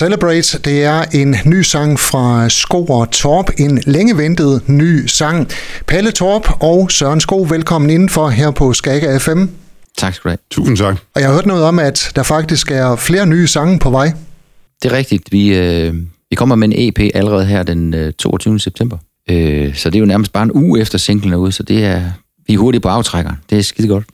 Celebrate, 0.00 0.58
det 0.58 0.84
er 0.84 1.04
en 1.12 1.36
ny 1.44 1.62
sang 1.62 2.00
fra 2.00 2.48
Sko 2.48 2.84
og 2.84 3.10
Torp, 3.10 3.50
en 3.58 3.82
længe 3.86 4.16
ventet 4.16 4.68
ny 4.68 5.06
sang. 5.06 5.48
Palle 5.86 6.10
Torp 6.10 6.62
og 6.62 6.90
Søren 6.90 7.20
Sko, 7.20 7.46
velkommen 7.50 7.90
indenfor 7.90 8.28
her 8.28 8.50
på 8.50 8.72
Skaga 8.72 9.18
FM. 9.18 9.44
Tak 9.98 10.14
skal 10.14 10.28
du 10.28 10.30
have. 10.30 10.38
Tusind 10.50 10.76
tak. 10.76 10.96
Og 11.14 11.20
jeg 11.20 11.28
har 11.28 11.34
hørt 11.34 11.46
noget 11.46 11.64
om, 11.64 11.78
at 11.78 12.12
der 12.16 12.22
faktisk 12.22 12.70
er 12.70 12.96
flere 12.96 13.26
nye 13.26 13.46
sange 13.46 13.78
på 13.78 13.90
vej. 13.90 14.12
Det 14.82 14.92
er 14.92 14.96
rigtigt. 14.96 15.32
Vi, 15.32 15.56
øh, 15.56 15.94
vi 16.30 16.36
kommer 16.36 16.54
med 16.54 16.68
en 16.68 16.74
EP 16.76 17.10
allerede 17.14 17.46
her 17.46 17.62
den 17.62 17.94
øh, 17.94 18.12
22. 18.12 18.60
september. 18.60 18.98
Øh, 19.30 19.74
så 19.74 19.90
det 19.90 19.96
er 19.96 20.00
jo 20.00 20.06
nærmest 20.06 20.32
bare 20.32 20.44
en 20.44 20.52
uge 20.52 20.80
efter 20.80 20.98
singlen 20.98 21.32
er 21.32 21.36
ude, 21.36 21.52
så 21.52 21.62
det 21.62 21.84
er, 21.84 22.02
vi 22.46 22.54
er 22.54 22.58
hurtigt 22.58 22.82
på 22.82 22.88
aftrækkeren. 22.88 23.36
Det 23.50 23.58
er 23.58 23.62
skide 23.62 23.88
godt. 23.88 24.04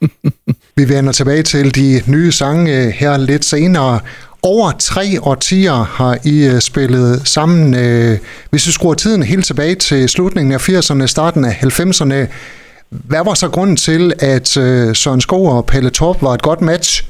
vi 0.76 0.88
vender 0.88 1.12
tilbage 1.12 1.42
til 1.42 1.74
de 1.74 2.02
nye 2.06 2.32
sange 2.32 2.76
øh, 2.76 2.88
her 2.88 3.16
lidt 3.16 3.44
senere. 3.44 4.00
Over 4.44 4.72
tre 4.78 5.20
årtier 5.22 5.84
har 5.84 6.18
I 6.24 6.46
øh, 6.46 6.60
spillet 6.60 7.28
sammen. 7.28 7.74
Øh, 7.74 8.18
hvis 8.50 8.66
vi 8.66 8.72
skruer 8.72 8.94
tiden 8.94 9.22
helt 9.22 9.44
tilbage 9.44 9.74
til 9.74 10.08
slutningen 10.08 10.52
af 10.52 10.68
80'erne, 10.68 11.06
starten 11.06 11.44
af 11.44 11.50
90'erne, 11.50 12.14
hvad 12.90 13.24
var 13.24 13.34
så 13.34 13.48
grunden 13.48 13.76
til, 13.76 14.12
at 14.18 14.48
Søren 14.48 15.20
Skov 15.20 15.56
og 15.56 15.66
Pelle 15.66 15.90
Torp 15.90 16.22
var 16.22 16.34
et 16.34 16.42
godt 16.42 16.60
match? 16.60 17.04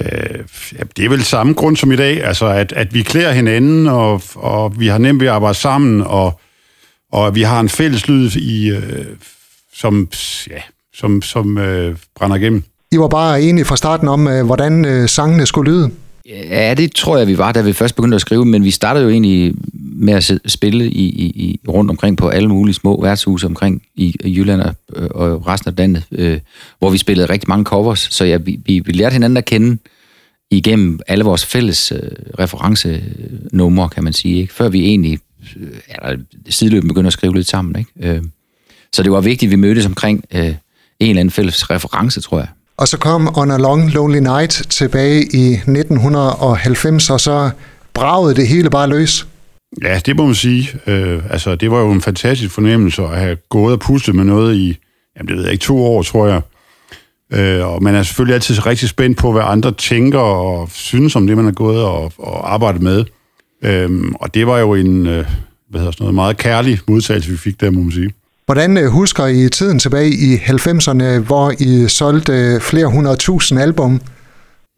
Øh, 0.00 0.38
det 0.96 1.04
er 1.04 1.08
vel 1.08 1.24
samme 1.24 1.52
grund 1.52 1.76
som 1.76 1.92
i 1.92 1.96
dag, 1.96 2.24
altså 2.24 2.46
at, 2.46 2.72
at 2.72 2.94
vi 2.94 3.02
klæder 3.02 3.32
hinanden, 3.32 3.86
og, 3.86 4.22
og 4.34 4.80
vi 4.80 4.86
har 4.86 4.98
nemt 4.98 5.20
ved 5.20 5.28
at 5.28 5.34
arbejde 5.34 5.58
sammen, 5.58 6.02
og, 6.06 6.40
og 7.12 7.34
vi 7.34 7.42
har 7.42 7.60
en 7.60 7.68
fælles 7.68 8.08
lyd, 8.08 8.30
i, 8.36 8.68
øh, 8.68 9.06
som, 9.74 10.08
ja, 10.50 10.60
som, 10.94 11.22
som 11.22 11.58
øh, 11.58 11.96
brænder 12.16 12.36
igennem. 12.36 12.62
I 12.92 12.98
var 12.98 13.08
bare 13.08 13.42
enige 13.42 13.64
fra 13.64 13.76
starten 13.76 14.08
om, 14.08 14.28
øh, 14.28 14.46
hvordan 14.46 14.84
øh, 14.84 15.08
sangene 15.08 15.46
skulle 15.46 15.72
lyde? 15.72 15.90
Ja, 16.28 16.74
det 16.74 16.92
tror 16.92 17.18
jeg, 17.18 17.26
vi 17.26 17.38
var, 17.38 17.52
da 17.52 17.60
vi 17.60 17.72
først 17.72 17.96
begyndte 17.96 18.14
at 18.14 18.20
skrive, 18.20 18.44
men 18.44 18.64
vi 18.64 18.70
startede 18.70 19.04
jo 19.04 19.10
egentlig 19.10 19.54
med 19.74 20.14
at 20.14 20.32
spille 20.46 20.90
i, 20.90 21.04
i, 21.08 21.26
i 21.26 21.60
rundt 21.68 21.90
omkring 21.90 22.16
på 22.16 22.28
alle 22.28 22.48
mulige 22.48 22.74
små 22.74 23.02
værtshuse 23.02 23.46
omkring 23.46 23.82
i, 23.94 24.16
i 24.24 24.38
Jylland 24.38 24.60
og, 24.60 24.74
og 25.10 25.46
resten 25.46 25.68
af 25.68 25.78
landet, 25.78 26.04
øh, 26.12 26.40
hvor 26.78 26.90
vi 26.90 26.98
spillede 26.98 27.32
rigtig 27.32 27.48
mange 27.48 27.64
covers, 27.64 28.08
så 28.10 28.24
ja, 28.24 28.36
vi, 28.36 28.60
vi, 28.66 28.78
vi 28.78 28.92
lærte 28.92 29.12
hinanden 29.12 29.36
at 29.36 29.44
kende 29.44 29.78
igennem 30.50 31.00
alle 31.08 31.24
vores 31.24 31.46
fælles 31.46 31.92
øh, 31.92 32.10
referencenumre, 32.38 33.88
kan 33.88 34.04
man 34.04 34.12
sige, 34.12 34.40
ikke? 34.40 34.54
før 34.54 34.68
vi 34.68 34.84
egentlig 34.84 35.18
øh, 35.56 35.68
ja, 35.88 36.14
sideløbende 36.48 36.92
begyndte 36.92 37.06
at 37.06 37.12
skrive 37.12 37.34
lidt 37.34 37.48
sammen. 37.48 37.76
Ikke? 37.78 38.16
Øh, 38.16 38.22
så 38.92 39.02
det 39.02 39.12
var 39.12 39.20
vigtigt, 39.20 39.48
at 39.48 39.50
vi 39.50 39.56
mødtes 39.56 39.86
omkring 39.86 40.24
øh, 40.34 40.40
en 40.46 40.54
eller 41.00 41.20
anden 41.20 41.30
fælles 41.30 41.70
reference, 41.70 42.20
tror 42.20 42.38
jeg. 42.38 42.48
Og 42.78 42.88
så 42.88 42.98
kom 42.98 43.38
On 43.38 43.50
a 43.50 43.56
Long 43.56 43.90
Lonely 43.90 44.18
Night 44.18 44.62
tilbage 44.70 45.22
i 45.22 45.52
1990, 45.52 47.10
og 47.10 47.20
så 47.20 47.50
bragede 47.94 48.34
det 48.34 48.48
hele 48.48 48.70
bare 48.70 48.88
løs. 48.88 49.26
Ja, 49.82 50.00
det 50.06 50.16
må 50.16 50.26
man 50.26 50.34
sige. 50.34 50.68
Øh, 50.86 51.22
altså, 51.30 51.54
det 51.54 51.70
var 51.70 51.80
jo 51.80 51.90
en 51.90 52.00
fantastisk 52.00 52.54
fornemmelse 52.54 53.02
at 53.02 53.18
have 53.18 53.36
gået 53.48 53.72
og 53.72 53.80
pustet 53.80 54.14
med 54.14 54.24
noget 54.24 54.56
i, 54.56 54.76
jamen 55.16 55.28
det 55.28 55.36
ved 55.36 55.44
jeg 55.44 55.52
ikke, 55.52 55.62
to 55.62 55.84
år, 55.84 56.02
tror 56.02 56.26
jeg. 56.26 56.40
Øh, 57.32 57.66
og 57.66 57.82
man 57.82 57.94
er 57.94 58.02
selvfølgelig 58.02 58.34
altid 58.34 58.66
rigtig 58.66 58.88
spændt 58.88 59.18
på, 59.18 59.32
hvad 59.32 59.42
andre 59.44 59.72
tænker 59.72 60.18
og 60.18 60.68
synes 60.72 61.16
om 61.16 61.26
det, 61.26 61.36
man 61.36 61.44
har 61.44 61.52
gået 61.52 61.82
og, 61.82 62.12
og 62.18 62.52
arbejdet 62.54 62.82
med. 62.82 63.04
Øh, 63.64 63.90
og 64.14 64.34
det 64.34 64.46
var 64.46 64.58
jo 64.58 64.74
en, 64.74 65.06
øh, 65.06 65.26
hvad 65.70 65.80
hedder 65.80 65.92
sådan 65.92 66.04
noget, 66.04 66.14
meget 66.14 66.36
kærlig 66.36 66.80
modtagelse, 66.88 67.30
vi 67.30 67.36
fik 67.36 67.60
der, 67.60 67.70
må 67.70 67.82
man 67.82 67.92
sige. 67.92 68.12
Hvordan 68.48 68.76
øh, 68.76 68.86
husker 68.86 69.26
I 69.26 69.48
tiden 69.48 69.78
tilbage 69.78 70.10
i 70.10 70.36
90'erne, 70.36 71.18
hvor 71.18 71.54
I 71.58 71.88
solgte 71.88 72.32
øh, 72.32 72.60
flere 72.60 72.86
hundrede 72.86 73.16
tusind 73.16 73.60
album? 73.60 74.00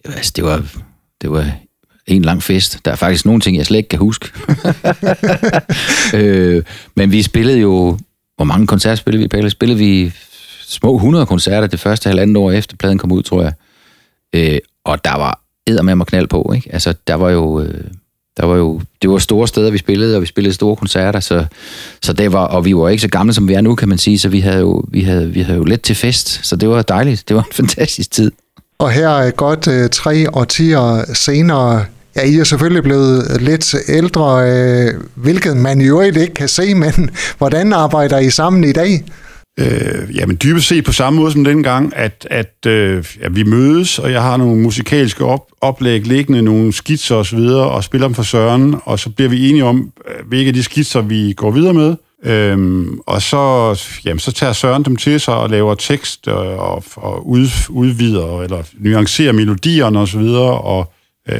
Altså, 0.04 0.32
det 0.36 0.44
var, 0.44 0.64
det 1.22 1.30
var 1.30 1.50
en 2.06 2.22
lang 2.22 2.42
fest. 2.42 2.78
Der 2.84 2.90
er 2.90 2.96
faktisk 2.96 3.24
nogle 3.24 3.40
ting, 3.40 3.56
jeg 3.56 3.66
slet 3.66 3.78
ikke 3.78 3.88
kan 3.88 3.98
huske. 3.98 4.28
øh, 6.14 6.62
men 6.96 7.12
vi 7.12 7.22
spillede 7.22 7.58
jo... 7.58 7.98
Hvor 8.36 8.44
mange 8.44 8.66
koncerter 8.66 8.94
spillede 8.94 9.22
vi, 9.22 9.28
Pelle? 9.28 9.50
Spillede 9.50 9.78
vi 9.78 10.12
små 10.62 10.94
100 10.96 11.26
koncerter 11.26 11.66
det 11.66 11.80
første 11.80 12.08
halvandet 12.08 12.36
år 12.36 12.52
efter 12.52 12.76
pladen 12.76 12.98
kom 12.98 13.12
ud, 13.12 13.22
tror 13.22 13.42
jeg. 13.42 13.52
Øh, 14.34 14.58
og 14.84 15.04
der 15.04 15.16
var 15.16 15.40
med 15.82 15.94
mig 15.94 16.06
knald 16.06 16.26
på, 16.26 16.52
ikke? 16.54 16.72
Altså, 16.72 16.94
der 17.06 17.14
var 17.14 17.30
jo... 17.30 17.60
Øh, 17.60 17.84
der 18.36 18.46
var 18.46 18.56
jo, 18.56 18.80
det 19.02 19.10
var 19.10 19.18
store 19.18 19.48
steder, 19.48 19.70
vi 19.70 19.78
spillede, 19.78 20.16
og 20.16 20.22
vi 20.22 20.26
spillede 20.26 20.54
store 20.54 20.76
koncerter, 20.76 21.20
så, 21.20 21.44
så 22.02 22.12
det 22.12 22.32
var, 22.32 22.46
og 22.46 22.64
vi 22.64 22.76
var 22.76 22.88
ikke 22.88 23.02
så 23.02 23.08
gamle, 23.08 23.34
som 23.34 23.48
vi 23.48 23.54
er 23.54 23.60
nu, 23.60 23.74
kan 23.74 23.88
man 23.88 23.98
sige, 23.98 24.18
så 24.18 24.28
vi 24.28 24.40
havde 24.40 24.60
jo, 24.60 24.84
vi 24.88 25.00
havde, 25.00 25.30
vi 25.30 25.40
havde 25.40 25.58
jo 25.58 25.64
let 25.64 25.82
til 25.82 25.96
fest, 25.96 26.40
så 26.46 26.56
det 26.56 26.68
var 26.68 26.82
dejligt. 26.82 27.28
Det 27.28 27.36
var 27.36 27.42
en 27.42 27.52
fantastisk 27.62 28.10
tid. 28.10 28.32
Og 28.78 28.90
her 28.90 29.08
er 29.08 29.30
godt 29.30 29.68
øh, 29.68 29.90
tre 29.90 30.26
årtier 30.36 31.04
senere, 31.14 31.84
ja, 32.16 32.22
I 32.22 32.36
er 32.36 32.44
selvfølgelig 32.44 32.82
blevet 32.82 33.42
lidt 33.42 33.74
ældre, 33.88 34.50
øh, 34.50 34.94
hvilket 35.14 35.56
man 35.56 35.80
jo 35.80 36.00
ikke 36.00 36.26
kan 36.34 36.48
se, 36.48 36.74
men 36.84 37.10
hvordan 37.38 37.72
arbejder 37.72 38.18
I 38.18 38.30
sammen 38.30 38.64
i 38.64 38.72
dag? 38.72 39.04
Øh, 39.60 40.16
jamen 40.16 40.38
dybest 40.42 40.68
set 40.68 40.84
på 40.84 40.92
samme 40.92 41.20
måde 41.20 41.32
som 41.32 41.44
dengang, 41.44 41.96
at, 41.96 42.26
at 42.30 42.66
øh, 42.66 43.04
ja, 43.20 43.28
vi 43.28 43.42
mødes, 43.42 43.98
og 43.98 44.12
jeg 44.12 44.22
har 44.22 44.36
nogle 44.36 44.62
musikalske 44.62 45.24
op, 45.24 45.46
oplæg 45.60 46.06
liggende, 46.06 46.42
nogle 46.42 46.72
skitser 46.72 47.14
osv., 47.14 47.38
og, 47.38 47.70
og 47.70 47.84
spiller 47.84 48.06
dem 48.06 48.14
for 48.14 48.22
Søren, 48.22 48.76
og 48.84 48.98
så 48.98 49.10
bliver 49.10 49.28
vi 49.28 49.48
enige 49.48 49.64
om, 49.64 49.92
øh, 50.08 50.28
hvilke 50.28 50.48
af 50.48 50.54
de 50.54 50.62
skitser 50.62 51.00
vi 51.00 51.32
går 51.32 51.50
videre 51.50 51.74
med. 51.74 51.96
Øhm, 52.24 53.00
og 53.06 53.22
så, 53.22 53.74
jamen, 54.04 54.18
så 54.18 54.32
tager 54.32 54.52
Søren 54.52 54.82
dem 54.82 54.96
til 54.96 55.20
sig 55.20 55.34
og 55.34 55.50
laver 55.50 55.74
tekst 55.74 56.28
og, 56.28 56.56
og, 56.56 56.84
og 56.96 57.28
ud, 57.28 57.46
udvider 57.68 58.42
eller 58.42 58.62
nuancerer 58.78 59.32
melodierne 59.32 59.98
osv., 59.98 60.20
og, 60.20 60.64
og 60.64 60.92
øh, 61.28 61.38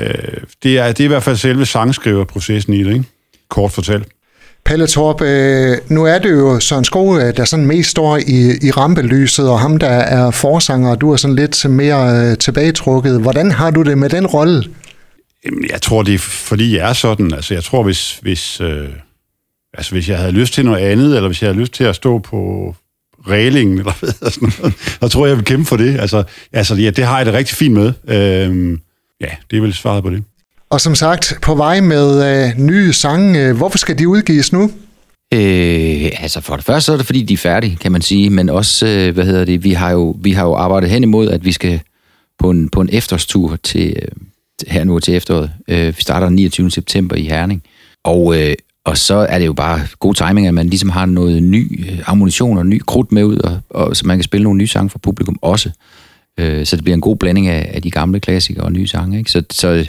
det, 0.62 0.78
er, 0.78 0.86
det 0.86 1.00
er 1.00 1.04
i 1.04 1.08
hvert 1.08 1.22
fald 1.22 1.36
selve 1.36 1.66
sangskriverprocessen 1.66 2.74
i 2.74 2.84
det, 2.84 2.92
ikke? 2.92 3.04
kort 3.48 3.72
fortalt. 3.72 4.08
Pelle 4.70 4.86
Torp, 4.86 5.22
øh, 5.22 5.78
nu 5.88 6.04
er 6.04 6.18
det 6.18 6.30
jo 6.30 6.60
Søren 6.60 6.84
Sko, 6.84 7.18
øh, 7.18 7.36
der 7.36 7.44
sådan 7.44 7.66
mest 7.66 7.90
står 7.90 8.16
i, 8.16 8.58
i 8.62 8.70
rampelyset, 8.70 9.48
og 9.48 9.60
ham, 9.60 9.76
der 9.76 9.88
er 9.88 10.30
forsanger, 10.30 10.90
og 10.90 11.00
du 11.00 11.12
er 11.12 11.16
sådan 11.16 11.36
lidt 11.36 11.70
mere 11.70 12.30
øh, 12.30 12.38
tilbagetrukket. 12.38 13.20
Hvordan 13.20 13.50
har 13.50 13.70
du 13.70 13.82
det 13.82 13.98
med 13.98 14.08
den 14.08 14.26
rolle? 14.26 14.64
Jeg 15.70 15.82
tror, 15.82 16.02
det 16.02 16.14
er 16.14 16.18
fordi, 16.18 16.76
jeg 16.76 16.88
er 16.88 16.92
sådan. 16.92 17.34
Altså, 17.34 17.54
jeg 17.54 17.64
tror, 17.64 17.82
hvis, 17.82 18.18
hvis, 18.22 18.60
øh, 18.60 18.88
altså, 19.74 19.92
hvis 19.92 20.08
jeg 20.08 20.18
havde 20.18 20.32
lyst 20.32 20.54
til 20.54 20.64
noget 20.64 20.78
andet, 20.78 21.16
eller 21.16 21.28
hvis 21.28 21.42
jeg 21.42 21.48
havde 21.48 21.60
lyst 21.60 21.72
til 21.72 21.84
at 21.84 21.96
stå 21.96 22.18
på 22.18 22.74
reglingen, 23.26 23.78
eller 23.78 23.92
hvad 24.00 24.30
sådan 24.30 24.52
noget, 24.58 24.74
så 25.00 25.08
tror 25.08 25.26
jeg, 25.26 25.30
jeg 25.30 25.36
vil 25.36 25.44
kæmpe 25.44 25.64
for 25.64 25.76
det. 25.76 26.00
Altså, 26.00 26.24
altså 26.52 26.74
ja, 26.74 26.90
det 26.90 27.04
har 27.04 27.16
jeg 27.16 27.26
det 27.26 27.34
rigtig 27.34 27.56
fint 27.56 27.74
med. 27.74 27.92
Øh, 28.08 28.78
ja, 29.20 29.30
det 29.50 29.56
er 29.56 29.60
vel 29.60 29.74
svaret 29.74 30.02
på 30.02 30.10
det. 30.10 30.24
Og 30.70 30.80
som 30.80 30.94
sagt, 30.94 31.38
på 31.42 31.54
vej 31.54 31.80
med 31.80 32.06
øh, 32.30 32.58
nye 32.58 32.92
sange. 32.92 33.40
Øh, 33.40 33.56
hvorfor 33.56 33.78
skal 33.78 33.98
de 33.98 34.08
udgives 34.08 34.52
nu? 34.52 34.62
Øh, 35.34 36.10
altså 36.18 36.40
for 36.40 36.56
det 36.56 36.64
første 36.64 36.86
så 36.86 36.92
er 36.92 36.96
det 36.96 37.06
fordi 37.06 37.22
de 37.22 37.34
er 37.34 37.38
færdige, 37.38 37.76
kan 37.76 37.92
man 37.92 38.02
sige, 38.02 38.30
men 38.30 38.48
også 38.48 38.86
øh, 38.86 39.14
hvad 39.14 39.24
hedder 39.24 39.44
det, 39.44 39.64
vi 39.64 39.72
har 39.72 39.90
jo 39.90 40.16
vi 40.22 40.32
har 40.32 40.44
jo 40.44 40.54
arbejdet 40.54 40.90
hen 40.90 41.02
imod 41.02 41.28
at 41.28 41.44
vi 41.44 41.52
skal 41.52 41.80
på 42.38 42.50
en 42.50 42.68
på 42.68 42.80
en 42.80 42.88
efterårstur 42.92 43.56
til 43.56 43.96
øh, 44.02 44.08
her 44.68 44.84
nu 44.84 44.98
til 44.98 45.14
efteråret. 45.14 45.50
Øh, 45.68 45.86
vi 45.86 46.02
starter 46.02 46.26
den 46.26 46.36
29. 46.36 46.70
september 46.70 47.16
i 47.16 47.22
Herning. 47.22 47.62
Og 48.04 48.40
øh, 48.40 48.54
og 48.84 48.98
så 48.98 49.14
er 49.14 49.38
det 49.38 49.46
jo 49.46 49.52
bare 49.52 49.80
god 49.98 50.14
timing, 50.14 50.46
at 50.46 50.54
man 50.54 50.68
ligesom 50.68 50.90
har 50.90 51.06
noget 51.06 51.42
ny 51.42 51.90
øh, 51.90 51.98
ammunition 52.06 52.58
og 52.58 52.66
ny 52.66 52.82
krudt 52.86 53.12
med 53.12 53.24
ud, 53.24 53.38
og, 53.38 53.60
og 53.70 53.96
så 53.96 54.06
man 54.06 54.16
kan 54.16 54.24
spille 54.24 54.44
nogle 54.44 54.58
nye 54.58 54.66
sange 54.66 54.90
for 54.90 54.98
publikum 54.98 55.38
også. 55.42 55.70
Øh, 56.40 56.66
så 56.66 56.76
det 56.76 56.84
bliver 56.84 56.94
en 56.94 57.00
god 57.00 57.16
blanding 57.16 57.48
af, 57.48 57.70
af 57.74 57.82
de 57.82 57.90
gamle 57.90 58.20
klassikere 58.20 58.64
og 58.64 58.72
nye 58.72 58.86
sange. 58.86 59.18
Ikke? 59.18 59.30
Så, 59.30 59.42
så 59.50 59.86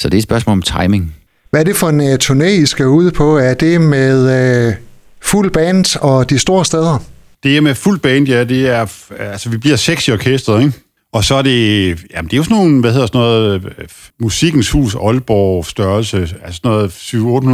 så 0.00 0.08
det 0.08 0.14
er 0.14 0.18
et 0.18 0.22
spørgsmål 0.22 0.52
om 0.52 0.62
timing. 0.62 1.16
Hvad 1.50 1.60
er 1.60 1.64
det 1.64 1.76
for 1.76 1.88
en 1.88 2.00
uh, 2.00 2.14
turné, 2.24 2.44
I 2.44 2.66
skal 2.66 2.86
ud 2.86 3.10
på? 3.10 3.36
Er 3.38 3.54
det 3.54 3.80
med 3.80 4.68
uh, 4.68 4.74
fuld 5.22 5.50
band 5.50 6.00
og 6.00 6.30
de 6.30 6.38
store 6.38 6.64
steder? 6.64 6.98
Det 7.42 7.56
er 7.56 7.60
med 7.60 7.74
fuld 7.74 8.00
band, 8.00 8.28
ja. 8.28 8.44
Det 8.44 8.68
er, 8.68 8.86
altså, 9.18 9.50
vi 9.50 9.56
bliver 9.56 9.76
seks 9.76 10.08
i 10.08 10.12
orkestret, 10.12 10.62
ikke? 10.64 10.78
Og 11.12 11.24
så 11.24 11.34
er 11.34 11.42
det, 11.42 11.88
jamen 12.14 12.30
det 12.30 12.32
er 12.32 12.36
jo 12.36 12.42
sådan 12.42 12.56
nogle, 12.56 12.80
hvad 12.80 12.92
hedder 12.92 13.06
sådan 13.06 13.20
noget, 13.20 13.72
Musikkens 14.20 14.70
Hus 14.70 14.94
Aalborg 14.94 15.66
størrelse, 15.66 16.18
altså 16.18 16.60
sådan 16.62 16.70
noget 16.70 16.90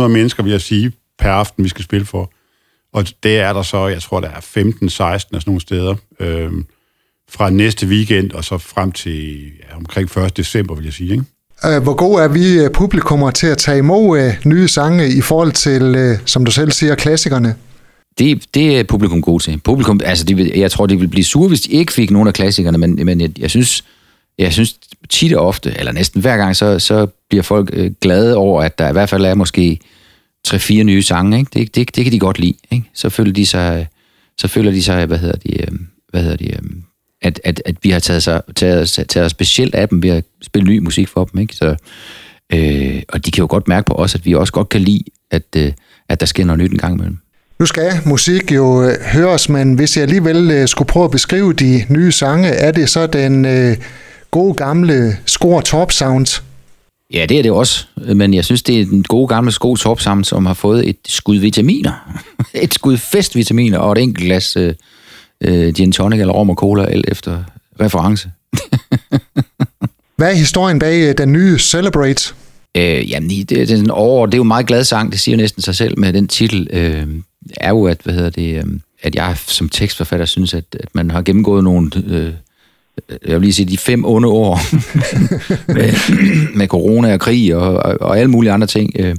700-800 0.05 0.09
mennesker, 0.09 0.43
vil 0.43 0.51
jeg 0.51 0.61
sige, 0.61 0.93
per 1.19 1.31
aften, 1.31 1.65
vi 1.65 1.69
skal 1.69 1.85
spille 1.85 2.07
for. 2.07 2.33
Og 2.93 3.07
det 3.23 3.39
er 3.39 3.53
der 3.53 3.63
så, 3.63 3.87
jeg 3.87 4.03
tror, 4.03 4.21
der 4.21 4.29
er 4.29 4.41
15-16 4.41 5.01
af 5.01 5.21
sådan 5.21 5.43
nogle 5.47 5.61
steder, 5.61 5.95
øh, 6.21 6.53
fra 7.31 7.51
næste 7.51 7.87
weekend 7.87 8.33
og 8.33 8.45
så 8.45 8.59
frem 8.59 8.93
til 8.93 9.43
ja, 9.45 9.77
omkring 9.77 10.19
1. 10.19 10.37
december, 10.37 10.75
vil 10.75 10.85
jeg 10.85 10.93
sige, 10.93 11.13
ikke? 11.13 11.25
Øh, 11.65 11.83
hvor 11.83 11.95
gode 11.95 12.23
er 12.23 12.29
vi 12.29 12.59
øh, 12.59 12.71
publikummer 12.71 13.31
til 13.31 13.47
at 13.47 13.59
tage 13.59 13.79
imod 13.79 14.21
øh, 14.21 14.35
nye 14.45 14.69
sange 14.69 15.09
i 15.09 15.21
forhold 15.21 15.53
til, 15.53 16.19
som 16.27 16.45
du 16.45 16.51
selv 16.51 16.71
siger, 16.71 16.95
klassikerne? 16.95 17.55
Det, 18.19 18.43
det 18.55 18.79
er 18.79 18.85
publikum 18.85 19.23
god 19.23 19.41
til. 19.41 19.61
Publikum, 19.65 20.01
altså 20.05 20.25
de, 20.25 20.61
jeg 20.61 20.71
tror, 20.71 20.87
de 20.87 20.95
ville 20.97 21.11
blive 21.11 21.25
sure, 21.25 21.49
hvis 21.49 21.61
de 21.61 21.73
ikke 21.73 21.93
fik 21.93 22.11
nogen 22.11 22.29
af 22.29 22.35
klassikerne, 22.35 22.79
men, 22.79 23.01
men 23.05 23.21
jeg, 23.21 23.39
jeg 23.39 23.51
synes, 23.51 23.85
jeg 24.39 24.53
synes 24.53 24.77
tit 25.09 25.33
og 25.33 25.47
ofte, 25.47 25.75
eller 25.79 25.93
næsten 25.93 26.21
hver 26.21 26.37
gang, 26.37 26.57
så, 26.57 26.79
så 26.79 27.07
bliver 27.29 27.43
folk 27.43 27.75
glade 28.01 28.37
over, 28.37 28.63
at 28.63 28.79
der 28.79 28.89
i 28.89 28.93
hvert 28.93 29.09
fald 29.09 29.25
er 29.25 29.35
måske 29.35 29.79
tre-fire 30.45 30.85
nye 30.85 31.03
sange. 31.03 31.39
Ikke? 31.39 31.51
Det, 31.55 31.75
det, 31.75 31.97
det 31.97 32.05
kan 32.05 32.13
de 32.13 32.19
godt 32.19 32.39
lide. 32.39 32.55
Ikke? 32.71 32.91
Så 32.95 33.09
føler 33.09 33.33
de 33.33 33.47
sig, 33.47 33.87
så 34.39 34.49
føler 34.49 34.71
de 34.71 34.83
sig, 34.83 35.07
hvad 35.07 35.19
hedder 35.19 35.37
de, 35.37 35.67
hvad 36.11 36.23
hedder 36.23 36.37
de, 36.37 36.53
at, 37.23 37.41
at, 37.45 37.63
at 37.65 37.77
vi 37.83 37.91
har 37.91 38.01
taget, 38.01 38.23
sig, 38.23 38.43
taget, 38.57 38.89
taget 39.09 39.25
os 39.27 39.31
specielt 39.31 39.75
af 39.75 39.89
dem 39.89 40.03
ved 40.03 40.11
at 40.11 40.25
spille 40.43 40.69
ny 40.69 40.79
musik 40.79 41.09
for 41.09 41.25
dem. 41.25 41.41
Ikke? 41.41 41.55
Så, 41.57 41.77
Øh, 42.53 43.03
og 43.09 43.27
de 43.27 43.31
kan 43.31 43.43
jo 43.43 43.47
godt 43.51 43.69
mærke 43.69 43.87
på 43.87 43.95
os, 43.95 44.15
at 44.15 44.27
vi 44.27 44.35
også 44.35 44.53
godt 44.53 44.69
kan 44.69 44.81
lide, 44.81 45.05
at, 45.31 45.43
øh, 45.57 45.73
at 46.09 46.21
der 46.21 46.27
sker 46.27 46.45
noget 46.45 46.61
nyt 46.61 46.73
en 46.73 46.79
gang 46.79 46.95
imellem. 46.95 47.19
Nu 47.59 47.67
skal 47.67 47.93
musik 48.07 48.53
jo 48.53 48.83
øh, 48.83 48.95
høres, 49.13 49.49
men 49.49 49.75
hvis 49.75 49.97
jeg 49.97 50.03
alligevel 50.03 50.51
øh, 50.51 50.69
skulle 50.69 50.87
prøve 50.87 51.05
at 51.05 51.11
beskrive 51.11 51.53
de 51.53 51.85
nye 51.89 52.13
sange, 52.13 52.49
er 52.49 52.73
det 52.73 52.89
så 52.89 53.07
den 53.07 53.45
øh, 53.45 53.77
gode 54.31 54.55
gamle 54.55 55.17
score 55.27 55.63
top 55.63 55.93
sound? 55.93 56.43
Ja, 57.13 57.27
det 57.29 57.39
er 57.39 57.43
det 57.43 57.51
også, 57.51 57.87
men 58.15 58.35
jeg 58.35 58.45
synes, 58.45 58.63
det 58.63 58.81
er 58.81 58.85
den 58.85 59.03
gode 59.03 59.29
gamle 59.29 59.53
sko 59.53 59.77
top 59.77 60.01
sound, 60.01 60.25
som 60.25 60.47
har 60.47 60.55
fået 60.55 60.89
et 60.89 60.97
skud 61.07 61.37
vitaminer. 61.37 62.21
et 62.55 62.75
skud 62.75 62.97
festvitaminer 62.97 63.79
og 63.79 63.93
et 63.93 63.99
enkelt 63.99 64.27
glas 64.27 64.57
øh, 64.57 64.75
øh, 65.41 65.75
gin 65.75 65.93
tonic 65.93 66.21
eller 66.21 66.35
rom 66.35 66.51
og 66.51 66.57
cola, 66.57 66.85
alt 66.85 67.05
efter 67.09 67.45
reference. 67.81 68.31
Hvad 70.17 70.31
er 70.31 70.35
historien 70.35 70.79
bag 70.79 71.09
øh, 71.09 71.19
den 71.19 71.33
nye 71.33 71.59
Celebrate? 71.59 72.35
Øh, 72.77 73.11
jamen, 73.11 73.31
det, 73.31 73.49
det, 73.49 73.71
er 73.71 73.77
en 73.77 73.91
over, 73.91 74.27
det 74.27 74.35
er 74.35 74.39
jo 74.39 74.43
en 74.43 74.49
meget 74.49 74.67
glad 74.67 74.85
sang, 74.85 75.13
det 75.13 75.21
siger 75.21 75.37
næsten 75.37 75.63
sig 75.63 75.75
selv 75.75 75.99
med 75.99 76.13
den 76.13 76.29
titel. 76.29 76.69
Øh, 76.73 77.07
er 77.57 77.69
jo, 77.71 77.85
at, 77.85 78.01
hvad 78.05 78.15
hedder 78.15 78.31
det, 78.31 78.57
øh, 78.57 78.65
at 79.03 79.15
jeg 79.15 79.37
som 79.47 79.69
tekstforfatter 79.69 80.27
synes, 80.27 80.55
at, 80.55 80.65
at 80.81 80.89
man 80.93 81.11
har 81.11 81.23
gennemgået 81.23 81.65
nogle, 81.65 81.91
øh, 82.07 82.33
jeg 83.27 83.35
vil 83.35 83.41
lige 83.41 83.53
sige, 83.53 83.67
de 83.67 83.79
fem 83.79 84.05
onde 84.05 84.29
år 84.29 84.61
med, 85.75 85.93
med 86.57 86.69
corona 86.69 87.13
og 87.13 87.21
krig 87.21 87.57
og, 87.57 87.73
og, 87.77 87.97
og 88.01 88.19
alle 88.19 88.31
mulige 88.31 88.53
andre 88.53 88.67
ting, 88.67 88.93
øh, 88.99 89.17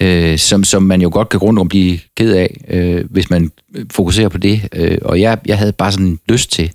øh, 0.00 0.38
som, 0.38 0.64
som 0.64 0.82
man 0.82 1.02
jo 1.02 1.10
godt 1.12 1.28
kan 1.28 1.40
rundt 1.40 1.60
om 1.60 1.68
blive 1.68 1.98
ked 2.16 2.32
af, 2.32 2.64
øh, 2.68 3.04
hvis 3.10 3.30
man 3.30 3.50
fokuserer 3.92 4.28
på 4.28 4.38
det. 4.38 4.68
Øh, 4.72 4.98
og 5.02 5.20
jeg, 5.20 5.38
jeg 5.46 5.58
havde 5.58 5.72
bare 5.72 5.92
sådan 5.92 6.18
lyst 6.28 6.52
til 6.52 6.72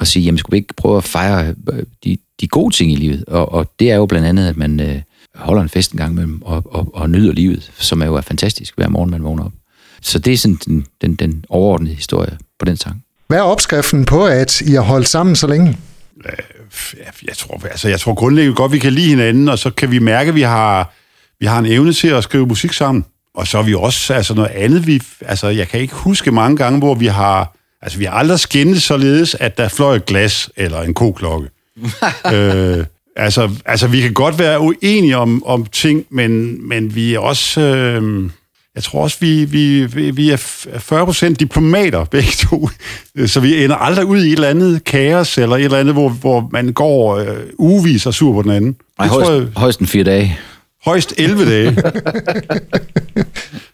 at 0.00 0.06
sige, 0.06 0.24
jamen 0.24 0.38
skulle 0.38 0.54
vi 0.54 0.58
ikke 0.58 0.74
prøve 0.74 0.96
at 0.96 1.04
fejre 1.04 1.54
øh, 1.72 1.82
de, 2.04 2.16
de 2.40 2.48
gode 2.48 2.74
ting 2.74 2.92
i 2.92 2.96
livet? 2.96 3.24
Og, 3.24 3.52
og 3.52 3.72
det 3.78 3.90
er 3.90 3.96
jo 3.96 4.06
blandt 4.06 4.26
andet, 4.26 4.48
at 4.48 4.56
man 4.56 4.80
øh, 4.80 5.00
holder 5.34 5.62
en 5.62 5.68
fest 5.68 5.92
en 5.92 5.98
gang 5.98 6.12
imellem 6.12 6.42
og, 6.42 6.62
og, 6.64 6.90
og 6.94 7.10
nyder 7.10 7.32
livet, 7.32 7.72
som 7.78 8.02
er 8.02 8.06
jo 8.06 8.14
er 8.14 8.20
fantastisk 8.20 8.76
hver 8.76 8.88
morgen, 8.88 9.10
man 9.10 9.24
vågner 9.24 9.44
op. 9.44 9.52
Så 10.02 10.18
det 10.18 10.32
er 10.32 10.36
sådan 10.36 10.58
den, 10.66 10.86
den, 11.00 11.14
den 11.14 11.44
overordnede 11.48 11.94
historie 11.94 12.38
på 12.58 12.64
den 12.64 12.76
sang. 12.76 13.02
Hvad 13.26 13.38
er 13.38 13.42
opskriften 13.42 14.04
på, 14.04 14.26
at 14.26 14.60
I 14.60 14.72
har 14.72 14.80
holdt 14.80 15.08
sammen 15.08 15.36
så 15.36 15.46
længe? 15.46 15.76
Jeg 17.26 17.36
tror, 17.36 17.66
altså, 17.70 17.88
jeg 17.88 18.00
tror 18.00 18.14
grundlæggende 18.14 18.56
godt, 18.56 18.72
vi 18.72 18.78
kan 18.78 18.92
lide 18.92 19.08
hinanden, 19.08 19.48
og 19.48 19.58
så 19.58 19.70
kan 19.70 19.90
vi 19.90 19.98
mærke, 19.98 20.28
at 20.28 20.34
vi 20.34 20.42
har, 20.42 20.94
vi 21.40 21.46
har 21.46 21.58
en 21.58 21.66
evne 21.66 21.92
til 21.92 22.08
at 22.08 22.24
skrive 22.24 22.46
musik 22.46 22.72
sammen. 22.72 23.04
Og 23.34 23.46
så 23.46 23.58
er 23.58 23.62
vi 23.62 23.74
også 23.74 24.14
altså 24.14 24.34
noget 24.34 24.50
andet. 24.50 24.86
Vi, 24.86 25.02
altså, 25.20 25.48
jeg 25.48 25.68
kan 25.68 25.80
ikke 25.80 25.94
huske 25.94 26.30
mange 26.30 26.56
gange, 26.56 26.78
hvor 26.78 26.94
vi 26.94 27.06
har... 27.06 27.56
Altså, 27.82 27.98
vi 27.98 28.04
har 28.04 28.12
aldrig 28.12 28.40
skændet 28.40 28.82
således, 28.82 29.34
at 29.34 29.58
der 29.58 29.68
fløj 29.68 29.96
et 29.96 30.06
glas 30.06 30.50
eller 30.56 30.82
en 30.82 30.94
koklokke. 30.94 31.48
øh, 32.34 32.84
altså, 33.16 33.50
altså, 33.64 33.86
vi 33.86 34.00
kan 34.00 34.14
godt 34.14 34.38
være 34.38 34.60
uenige 34.60 35.16
om, 35.16 35.46
om 35.46 35.66
ting, 35.66 36.04
men, 36.10 36.58
men 36.68 36.94
vi 36.94 37.14
er 37.14 37.18
også... 37.18 37.60
Øh, 37.60 38.30
jeg 38.74 38.82
tror 38.82 39.02
også, 39.02 39.16
vi, 39.20 39.44
vi, 39.44 39.86
vi 40.10 40.30
er 40.30 40.36
40% 40.36 41.34
diplomater 41.34 42.04
begge 42.04 42.30
to, 42.30 42.68
så 43.26 43.40
vi 43.40 43.64
ender 43.64 43.76
aldrig 43.76 44.04
ud 44.06 44.22
i 44.22 44.26
et 44.26 44.32
eller 44.32 44.48
andet 44.48 44.84
kaos, 44.84 45.38
eller 45.38 45.56
et 45.56 45.64
eller 45.64 45.78
andet, 45.78 45.94
hvor, 45.94 46.08
hvor 46.08 46.48
man 46.52 46.72
går 46.72 47.16
øh, 47.16 47.36
ugevis 47.58 48.06
og 48.06 48.14
sur 48.14 48.32
på 48.32 48.42
den 48.42 48.50
anden. 48.50 48.76
Ej, 48.98 49.06
højst, 49.06 49.26
tror 49.26 49.34
jeg, 49.34 49.46
højst 49.56 49.80
en 49.80 49.86
fire 49.86 50.04
dage. 50.04 50.38
Højst 50.84 51.14
11 51.18 51.50
dage. 51.50 51.68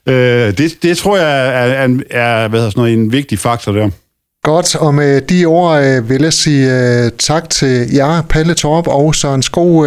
øh, 0.09 0.59
det, 0.59 0.83
det 0.83 0.99
tror 0.99 1.17
jeg 1.17 1.49
er, 1.49 1.87
er, 1.87 1.89
er 2.11 2.49
hvad 2.49 2.61
sådan 2.61 2.73
noget, 2.77 2.93
en 2.93 3.13
vigtig 3.13 3.39
faktor 3.39 3.73
der. 3.73 3.91
Godt, 4.43 4.75
og 4.75 4.95
med 4.95 5.21
de 5.21 5.47
ord 5.47 5.83
øh, 5.85 6.09
vil 6.09 6.23
jeg 6.23 6.33
sige 6.33 6.67
uh, 7.05 7.11
tak 7.19 7.51
til 7.51 7.89
jer, 7.95 8.23
Palle 8.23 8.55
Torp 8.55 8.89
og 8.89 9.15
Søren 9.15 9.43
Sko. 9.43 9.79
Uh, 9.79 9.87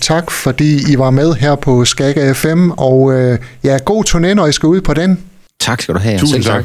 tak, 0.00 0.30
fordi 0.30 0.92
I 0.92 0.98
var 0.98 1.10
med 1.10 1.34
her 1.34 1.54
på 1.54 1.84
Skaga 1.84 2.32
FM, 2.32 2.70
og 2.70 3.00
uh, 3.00 3.36
ja, 3.64 3.78
god 3.84 4.04
turné, 4.08 4.34
når 4.34 4.46
I 4.46 4.52
skal 4.52 4.66
ud 4.66 4.80
på 4.80 4.94
den. 4.94 5.24
Tak 5.60 5.82
skal 5.82 5.94
du 5.94 6.00
have. 6.00 6.18
Tusind 6.18 6.44
tak. 6.44 6.64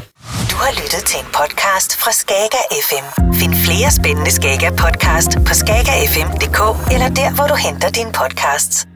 Du 0.50 0.56
har 0.56 0.72
lyttet 0.82 1.04
til 1.06 1.18
en 1.18 1.26
podcast 1.32 1.96
fra 1.96 2.12
Skaga 2.12 2.62
FM. 2.88 3.22
Find 3.34 3.54
flere 3.54 3.90
spændende 3.90 4.30
Skaga 4.30 4.70
podcast 4.70 5.38
på 5.46 5.54
skagafm.dk 5.54 6.92
eller 6.92 7.08
der, 7.08 7.34
hvor 7.34 7.46
du 7.46 7.54
henter 7.54 7.90
dine 7.90 8.12
podcasts. 8.12 8.86